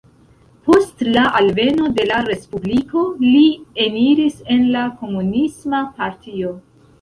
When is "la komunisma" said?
4.77-5.85